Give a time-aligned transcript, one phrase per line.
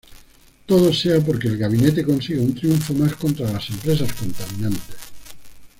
[0.65, 4.97] Todo sea porque el gabinete consiga un triunfo mas contra las empresas contaminantes.